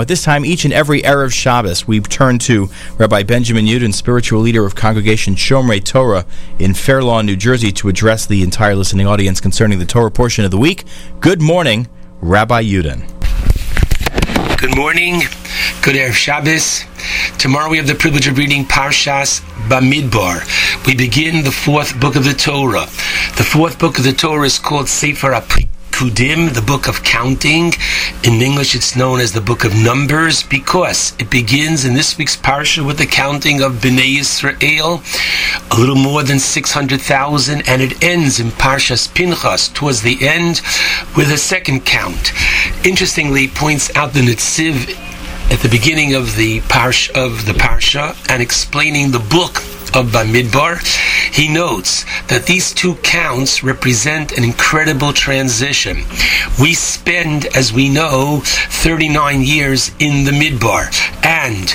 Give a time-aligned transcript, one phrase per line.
[0.00, 3.92] Now, at this time, each and every Erev Shabbos, we turn to Rabbi Benjamin Yudin,
[3.92, 6.24] spiritual leader of Congregation Shomrei Torah
[6.58, 10.42] in Fair Lawn, New Jersey, to address the entire listening audience concerning the Torah portion
[10.42, 10.86] of the week.
[11.20, 11.86] Good morning,
[12.22, 13.06] Rabbi Yudin.
[14.58, 15.20] Good morning.
[15.82, 16.84] Good Erev Shabbos.
[17.38, 20.86] Tomorrow we have the privilege of reading Parshas Bamidbar.
[20.86, 22.86] We begin the fourth book of the Torah.
[23.36, 25.34] The fourth book of the Torah is called Sefer
[26.00, 27.74] Kudim, the book of counting.
[28.22, 32.36] In English, it's known as the book of Numbers because it begins in this week's
[32.36, 35.02] parsha with the counting of Bnei Israel,
[35.70, 40.60] a little more than 600,000, and it ends in Parshas Pinchas towards the end
[41.16, 42.34] with a second count.
[42.84, 44.94] Interestingly, points out the Netziv
[45.50, 49.62] at the beginning of the parsh of the parsha and explaining the book
[49.94, 50.80] of Bamidbar,
[51.32, 56.04] he notes that these two counts represent an incredible transition.
[56.60, 60.90] We spend, as we know, 39 years in the Midbar,
[61.24, 61.68] and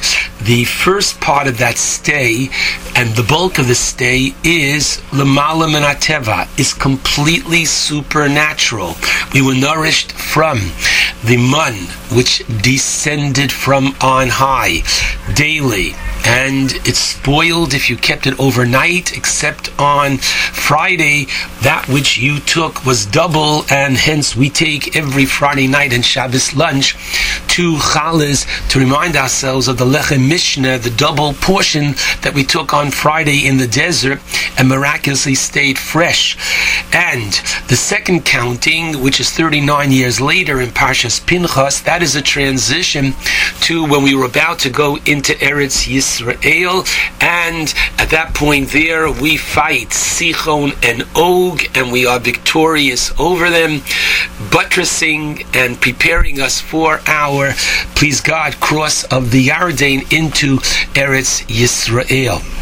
[0.46, 2.50] the first part of that stay
[2.96, 8.96] and the bulk of the stay is Lamala Menateva, is completely supernatural.
[9.34, 10.60] We were nourished from
[11.24, 11.74] the mun
[12.16, 14.84] which descended from on high
[15.34, 15.94] daily
[16.26, 21.28] and it's spoiled if you kept it overnight, except on Friday,
[21.62, 26.56] that which you took was double, and hence we take every Friday night and Shabbos
[26.56, 26.96] lunch
[27.56, 32.74] two challahs to remind ourselves of the Lechem Mishneh, the double portion that we took
[32.74, 34.20] on Friday in the desert
[34.58, 36.36] and miraculously stayed fresh.
[36.92, 37.32] And
[37.70, 43.14] the second counting, which is 39 years later in Parshas Pinchas, that is a transition
[43.62, 46.26] to when we were about to go into Eretz Yisrael.
[46.26, 46.84] Israel,
[47.22, 53.50] and at that point there we fight Sichon and Og, and we are victorious over
[53.50, 53.82] them,
[54.52, 57.54] buttressing and preparing us for our,
[57.96, 60.58] please God, cross of the Yarden into
[60.94, 62.55] Eretz Yisrael.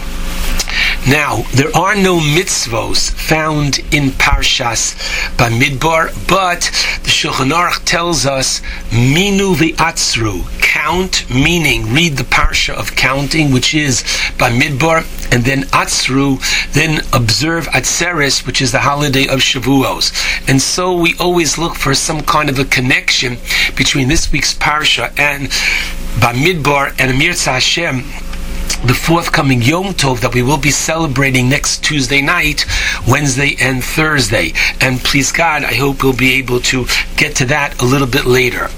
[1.08, 4.96] Now, there are no mitzvos found in Parshas
[5.36, 6.62] Bamidbar, but
[7.04, 13.76] the Shulchan Aruch tells us, Minu v'atzru, count, meaning read the Parsha of counting, which
[13.76, 14.02] is
[14.38, 15.04] Bamidbar,
[15.34, 16.40] and then Atzru,
[16.72, 20.14] then observe Atzeres, which is the holiday of Shavuos.
[20.48, 23.40] And so we always look for some kind of a connection
[23.76, 25.50] between this week's Parsha and
[26.22, 28.06] Bamidbar and Amir Hashem
[28.86, 32.66] the forthcoming Yom Tov that we will be celebrating next Tuesday night,
[33.08, 34.54] Wednesday, and Thursday.
[34.82, 36.86] And please God, I hope we'll be able to
[37.16, 38.70] get to that a little bit later.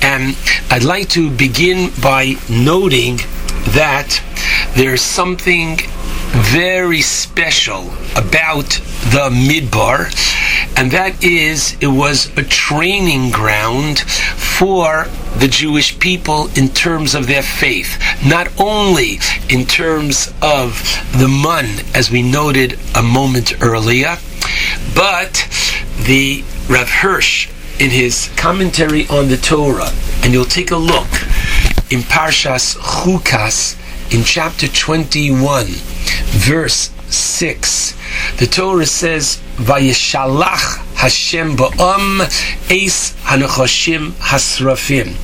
[0.00, 0.36] And
[0.70, 3.16] I'd like to begin by noting
[3.74, 4.22] that
[4.76, 5.78] there's something
[6.30, 8.68] very special about
[9.10, 10.06] the Midbar,
[10.78, 17.26] and that is it was a training ground for the Jewish people in terms of
[17.26, 19.18] their faith, not only
[19.48, 20.82] in terms of
[21.16, 24.18] the mun, as we noted a moment earlier,
[24.94, 25.46] but
[26.06, 31.10] the Rav Hirsch in his commentary on the Torah, and you'll take a look
[31.90, 33.76] in Parshas Chukas
[34.12, 37.96] in chapter 21, verse 6.
[38.38, 42.20] The Torah says, Vayeshalach Hashem ba'am
[42.70, 45.14] es hanochoshim hasrafim.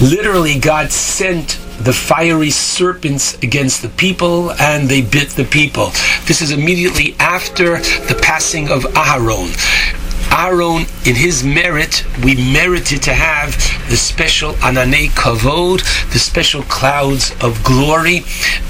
[0.00, 5.86] Literally, God sent the fiery serpents against the people and they bit the people.
[6.26, 9.52] This is immediately after the passing of Aharon.
[10.32, 13.52] Aaron, in his merit, we merited to have
[13.88, 15.80] the special anane kavod,
[16.12, 18.20] the special clouds of glory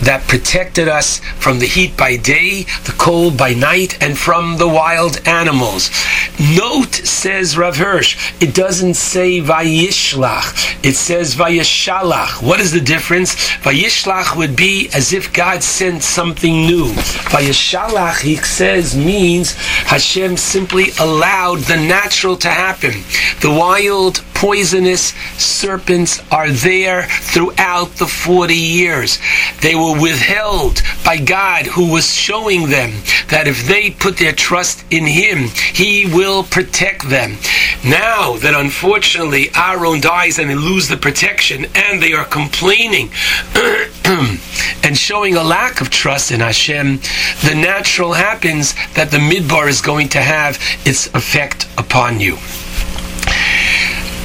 [0.02, 4.68] that protected us from the heat by day, the cold by night, and from the
[4.68, 5.90] wild animals.
[6.38, 12.42] Note, says Rav Hirsch, it doesn't say vayishlach, it says vayishalach.
[12.42, 13.34] What is the difference?
[13.62, 16.92] Vayishlach would be as if God sent something new.
[17.32, 22.92] Vayishalach, he says, means Hashem simply allowed allowed the natural to happen.
[23.40, 29.18] The wild, poisonous serpents are there throughout the 40 years.
[29.60, 32.90] They were withheld by God, who was showing them
[33.28, 37.36] that if they put their trust in Him, He will protect them.
[37.84, 43.10] Now that unfortunately Aaron dies and they lose the protection and they are complaining
[44.84, 46.98] and showing a lack of trust in Hashem,
[47.42, 52.36] the natural happens that the midbar is going to have its effect upon you.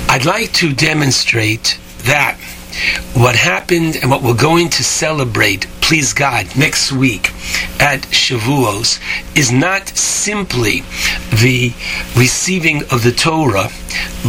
[0.08, 2.38] I'd like to demonstrate that
[3.16, 7.32] what happened and what we're going to celebrate, please God, next week
[7.80, 9.00] at Shavuos
[9.36, 10.82] is not simply
[11.42, 11.74] the
[12.16, 13.70] receiving of the Torah,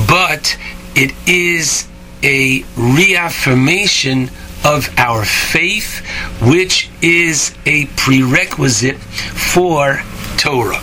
[0.08, 0.56] but
[0.94, 1.86] it is
[2.22, 4.30] a reaffirmation
[4.64, 6.04] of our faith,
[6.40, 10.02] which is a prerequisite for
[10.36, 10.80] Torah.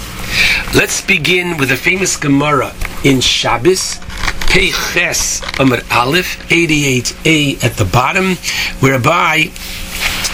[0.75, 2.73] Let's begin with a famous Gemara
[3.03, 3.99] in Shabbos,
[4.49, 8.35] Peiches Amar Aleph, 88a at the bottom,
[8.79, 9.51] whereby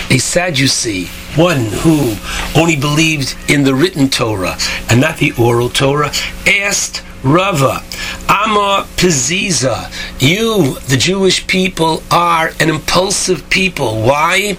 [0.10, 2.16] a Sadducee, one who
[2.56, 4.58] only believed in the written Torah
[4.90, 6.12] and not the oral Torah,
[6.48, 7.82] asked Rava,
[8.30, 9.90] Ama Piziza,
[10.20, 14.04] you, the Jewish people, are an impulsive people.
[14.04, 14.58] Why?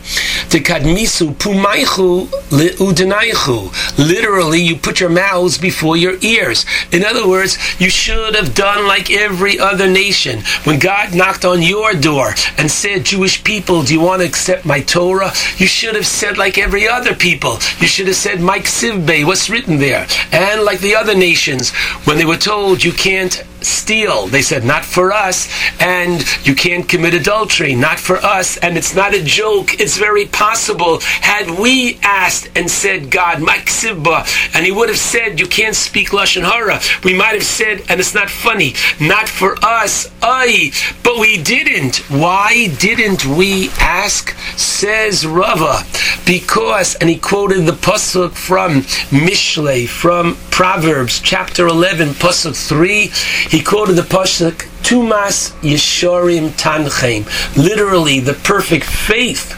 [0.49, 3.99] Tekadmisu pumaichu leudenaichu.
[3.99, 6.67] Literally, you put your mouths before your ears.
[6.91, 10.43] In other words, you should have done like every other nation.
[10.65, 14.65] When God knocked on your door and said, Jewish people, do you want to accept
[14.65, 15.33] my Torah?
[15.59, 17.61] You should have said like every other people.
[17.79, 20.09] You should have said, Mike Sivbe, what's written there?
[20.33, 21.71] And like the other nations,
[22.05, 24.27] when they were told, told you can't steal.
[24.27, 25.49] They said, not for us.
[25.81, 28.57] And you can't commit adultery, not for us.
[28.59, 29.81] And it's not a joke.
[29.81, 31.01] It's very possible.
[31.01, 36.11] Had we asked and said, God, Maksibba, and he would have said, you can't speak
[36.11, 40.73] Lashon Hara, we might have said, and it's not funny, not for us, I.
[41.03, 41.97] But we didn't.
[42.11, 44.37] Why didn't we ask?
[44.57, 45.85] Says Rava.
[46.25, 53.11] Because, and he quoted the Pasuk from Mishle, from Proverbs, chapter 11, Pasuk 3,
[53.57, 57.25] he quoted the Pasuk, Tumas Yeshorim Tanchem.
[57.57, 59.53] Literally, the perfect faith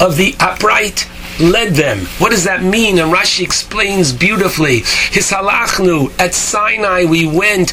[0.00, 1.10] of the upright
[1.40, 2.06] led them.
[2.18, 3.00] What does that mean?
[3.00, 4.84] And Rashi explains beautifully.
[5.10, 7.72] His halachnu, at Sinai we went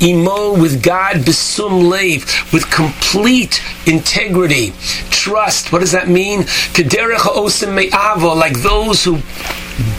[0.00, 4.74] imo with God besum leiv with complete integrity,
[5.10, 5.72] trust.
[5.72, 6.42] What does that mean?
[6.42, 9.18] Kederech osim me'avo, like those who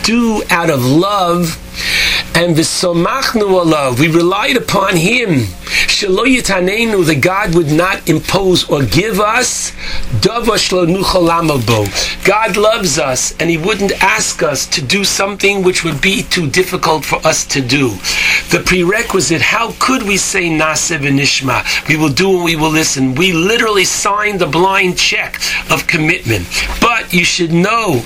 [0.04, 1.60] do out of love
[2.36, 5.48] and v'somachnu alav, we relied upon Him.
[5.88, 9.72] Shelo yitanenu, that God would not impose or give us.
[10.22, 10.48] God
[12.58, 17.06] loves us, and He wouldn't ask us to do something which would be too difficult
[17.06, 17.92] for us to do.
[18.52, 21.64] The prerequisite, how could we say Naseh v'nishma?
[21.88, 23.16] We will do and we will listen.
[23.16, 25.40] We literally signed the blind check
[25.72, 26.46] of commitment.
[26.82, 28.04] But you should know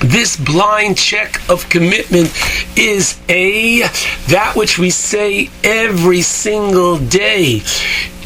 [0.00, 2.32] this blind check of commitment
[2.76, 3.80] is a
[4.28, 7.62] that which we say every single day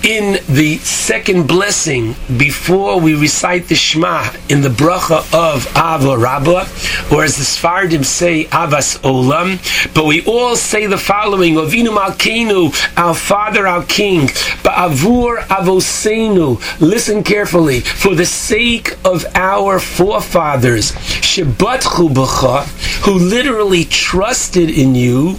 [0.05, 6.67] in the second blessing before we recite the Shema in the bracha of Ava Rabbah,
[7.11, 9.59] or as the Sfardim say, Avas Olam,
[9.95, 14.27] but we all say the following, Ovinu Malkeinu, our Father, our King,
[14.63, 22.67] Ba'avur Avosenu, listen carefully, for the sake of our forefathers, Shebatchu B'cha,
[23.07, 25.39] who literally trusted in you,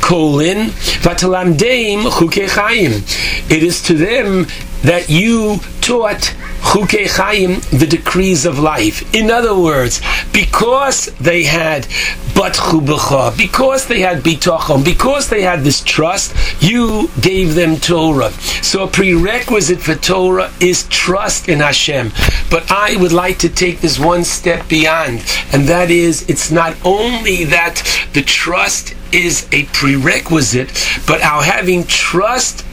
[0.00, 0.68] colon,
[1.02, 3.50] Vatalamdeim Chukechayim.
[3.50, 4.46] It is to them
[4.82, 6.34] that you taught
[6.70, 9.14] Chukei Chaim, the decrees of life.
[9.14, 10.00] In other words,
[10.32, 11.84] because they had
[12.34, 18.30] Batchu because they had Bitochon, because they had this trust, you gave them Torah.
[18.62, 22.12] So a prerequisite for Torah is trust in Hashem.
[22.50, 26.76] But I would like to take this one step beyond, and that is, it's not
[26.84, 27.82] only that
[28.12, 30.68] the trust is a prerequisite,
[31.06, 32.65] but our having trust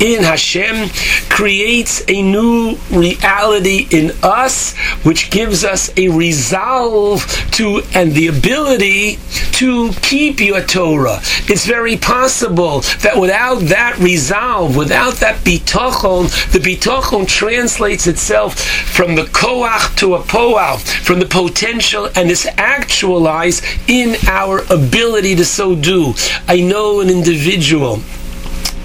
[0.00, 0.90] in Hashem
[1.28, 9.18] creates a new reality in us, which gives us a resolve to and the ability
[9.52, 11.18] to keep your Torah.
[11.48, 19.14] It's very possible that without that resolve, without that bitachon, the bitachon translates itself from
[19.14, 25.44] the koach to a poal, from the potential, and is actualized in our ability to
[25.44, 26.14] so do.
[26.48, 28.00] I know an individual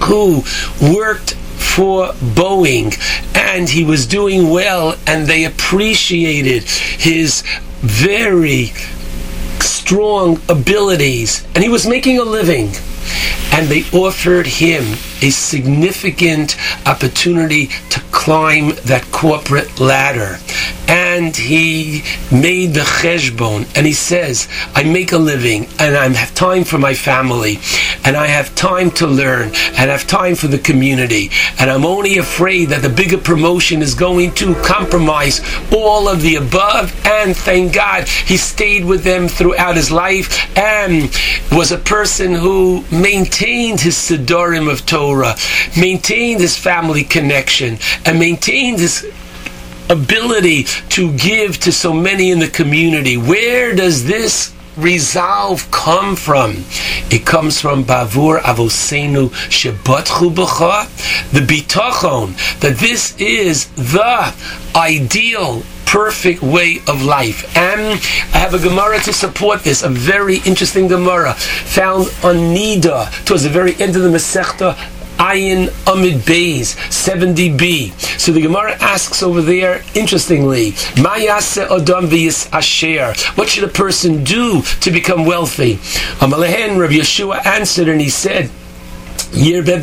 [0.02, 0.42] who
[0.80, 2.98] worked for Boeing
[3.34, 7.42] and he was doing well and they appreciated his
[7.80, 8.66] very
[9.60, 12.72] strong abilities and he was making a living
[13.52, 14.82] and they offered him
[15.20, 16.56] a significant
[16.86, 20.38] opportunity to climb that corporate ladder.
[20.88, 26.34] And he made the cheshbon, and he says, I make a living, and I have
[26.34, 27.58] time for my family,
[28.04, 32.18] and I have time to learn, and have time for the community, and I'm only
[32.18, 35.40] afraid that the bigger promotion is going to compromise
[35.72, 41.10] all of the above, and thank God he stayed with them throughout his life, and
[41.52, 45.36] was a person who maintained his Siddurim of Torah,
[45.78, 49.10] maintained his family connection, and maintained his
[49.88, 53.16] ability to give to so many in the community.
[53.16, 56.64] Where does this resolve come from?
[57.10, 60.86] It comes from Bavur Avosenu Shebatchu B'cha,
[61.30, 64.34] the bitachon, that this is the
[64.74, 67.54] ideal perfect way of life.
[67.54, 68.00] And
[68.32, 73.42] I have a Gemara to support this, a very interesting Gemara found on Nida towards
[73.42, 74.74] the very end of the Masechta
[75.22, 77.92] Ayin Amid Beis 70b.
[78.18, 82.06] So the Gemara asks over there, interestingly, Mayase Adam
[82.52, 83.14] Asher.
[83.36, 85.76] What should a person do to become wealthy?
[86.18, 88.50] Amalehen Rabbi Yehoshua answered and he said,
[89.30, 89.78] Yirbe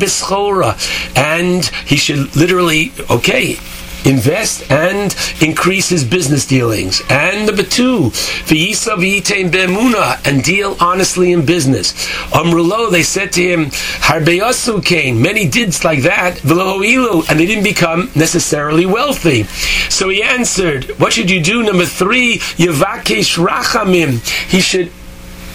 [1.16, 3.56] and he should literally, okay,
[4.04, 7.02] invest and increase his business dealings.
[7.08, 8.10] And number two,
[8.50, 11.92] v'yisa v'yitain be'emuna, and deal honestly in business.
[12.32, 17.64] Amrulo, they said to him, harbeyasu came, many did like that, v'lohoilu, and they didn't
[17.64, 19.44] become necessarily wealthy.
[19.88, 21.62] So he answered, what should you do?
[21.62, 24.90] Number three, yavakesh rachamim, he should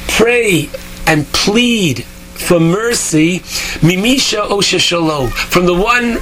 [0.08, 0.70] pray
[1.06, 3.40] and plead for mercy,
[3.82, 6.18] mimisha osha from the one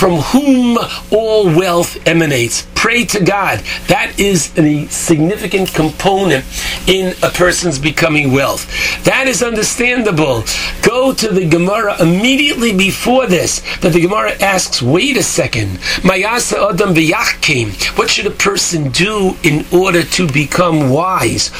[0.00, 0.78] from whom
[1.10, 2.66] all wealth emanates.
[2.80, 3.58] Pray to God.
[3.88, 6.46] That is a significant component
[6.88, 8.66] in a person's becoming wealth.
[9.04, 10.44] That is understandable.
[10.80, 16.70] Go to the Gemara immediately before this, that the Gemara asks, wait a second, Mayasa
[16.70, 21.50] Adam v'yachkim, what should a person do in order to become wise?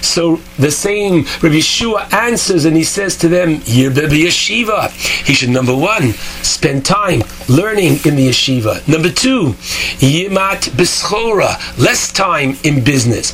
[0.00, 4.90] So the same Rabbi Yehoshua answers and he says to them, yeshiva.
[5.26, 8.88] He should, number one, spend time learning in the yeshiva.
[8.88, 9.54] Number two,
[9.98, 13.32] yimat beschora, less time in business.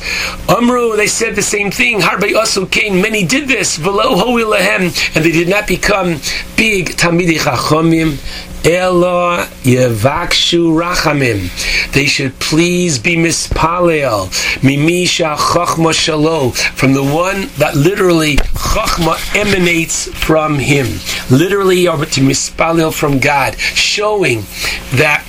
[0.49, 1.99] Amru, they said the same thing.
[1.99, 3.01] Harbe also came.
[3.01, 3.77] Many did this.
[3.77, 6.19] And they did not become
[6.55, 8.17] big talmidei chachomim.
[8.65, 11.49] Elo yevakshu rachamim.
[11.91, 14.29] They should please be mispalel.
[14.61, 16.55] Mimisha chachma shalo.
[16.55, 20.87] From the one that literally chachma emanates from him.
[21.29, 24.45] Literally, to mispalel from God, showing
[24.93, 25.23] that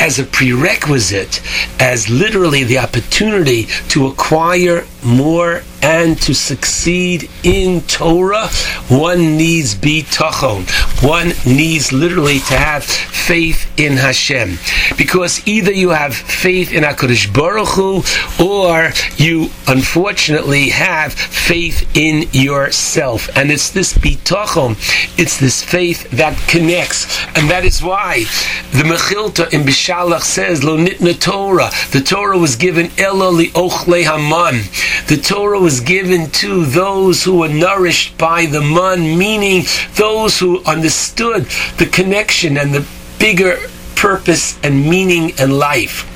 [0.00, 1.42] as a prerequisite,
[1.78, 8.48] as literally the opportunity to acquire more and to succeed in Torah,
[8.88, 10.68] one needs bitachon.
[11.02, 14.58] One needs literally to have faith in Hashem,
[14.96, 18.02] because either you have faith in Hakadosh Baruch Hu,
[18.42, 24.76] or you unfortunately have faith in yourself, and it's this bitachon,
[25.18, 27.06] it's this faith that connects,
[27.36, 28.24] and that is why
[28.72, 34.02] the Mechilta in Bishalach says, "Lo nitna Torah." The Torah was given Elo li ochle
[34.02, 34.64] haman.
[35.06, 40.64] The Torah was given to those who were nourished by the man, meaning those who
[40.64, 41.44] understood
[41.78, 42.84] the connection and the
[43.20, 43.56] bigger
[43.94, 46.06] purpose and meaning in life.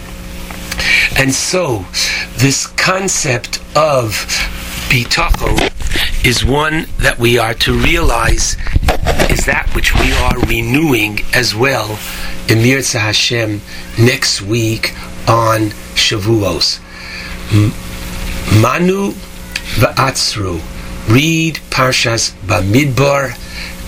[1.17, 1.85] And so,
[2.39, 4.11] this concept of
[4.89, 5.71] bitachon
[6.25, 8.57] is one that we are to realize
[9.31, 11.99] is that which we are renewing as well
[12.49, 13.61] in Mirza Hashem
[13.99, 14.95] next week
[15.29, 16.81] on Shavuos.
[18.61, 19.13] Manu
[19.77, 20.61] va'atzru.
[21.09, 23.37] Read Parshas Bamidbar,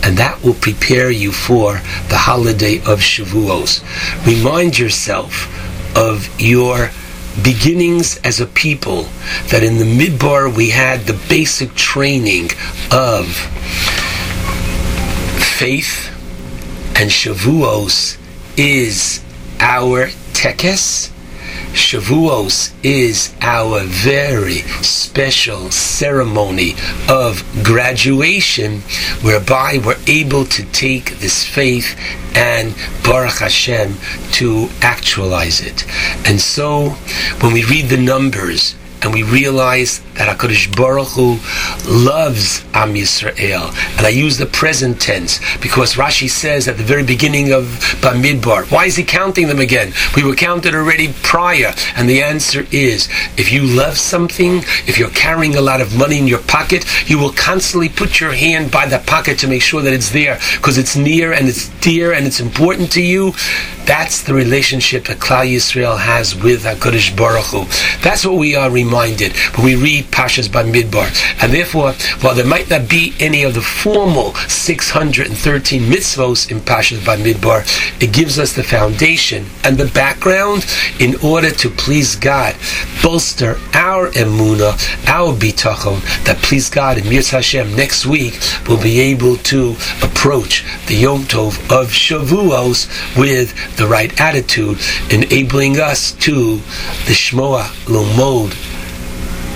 [0.05, 3.83] and that will prepare you for the holiday of Shavuos.
[4.27, 5.49] Remind yourself
[5.97, 6.91] of your
[7.43, 9.09] beginnings as a people,
[9.49, 12.51] that in the Midbar we had the basic training
[12.91, 13.27] of
[15.59, 16.11] faith,
[16.97, 18.19] and Shavuos
[18.57, 19.23] is
[19.59, 21.11] our tekes,
[21.77, 26.75] Shavuos is our very special ceremony
[27.07, 28.81] of graduation
[29.21, 31.95] whereby we're able to take this faith
[32.35, 33.95] and Baruch Hashem
[34.33, 35.85] to actualize it.
[36.27, 36.97] And so
[37.41, 41.39] when we read the numbers, and we realize that HaKadosh Baruch Hu
[41.89, 43.69] loves Am Yisrael.
[43.99, 47.65] And I use the present tense because Rashi says at the very beginning of
[48.01, 49.93] Bamidbar, why is he counting them again?
[50.15, 51.73] We were counted already prior.
[51.97, 56.19] And the answer is, if you love something, if you're carrying a lot of money
[56.19, 59.83] in your pocket, you will constantly put your hand by the pocket to make sure
[59.83, 63.33] that it's there because it's near and it's dear and it's important to you.
[63.87, 67.65] That's the relationship that Klal Yisrael has with HaKadosh Baruch Hu.
[68.03, 71.07] That's what we are reminded when we read Pashas Bamidbar.
[71.41, 76.99] And therefore, while there might not be any of the formal 613 mitzvos in Pashas
[76.99, 77.63] Bamidbar,
[78.03, 80.67] it gives us the foundation and the background
[80.99, 82.57] in order to please God,
[83.03, 84.75] bolster our emuna,
[85.07, 88.39] our bitachon, that please God in Mirz Hashem next week
[88.69, 94.79] will be able to approach the Yom Tov of Shavuos with the right attitude,
[95.11, 96.57] enabling us to
[97.07, 98.55] the Shmoa Lomod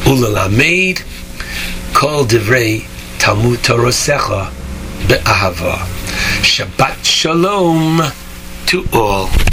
[0.04, 1.02] ulalamed
[1.94, 2.86] kol divrei
[3.18, 4.50] Talmud Torosecha
[5.08, 5.76] be'ahava.
[6.42, 8.00] Shabbat Shalom
[8.66, 9.49] to all.